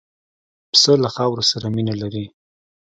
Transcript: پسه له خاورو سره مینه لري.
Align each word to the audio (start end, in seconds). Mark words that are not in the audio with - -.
پسه 0.71 0.91
له 1.03 1.09
خاورو 1.15 1.43
سره 1.51 1.67
مینه 1.75 1.95
لري. 2.01 2.25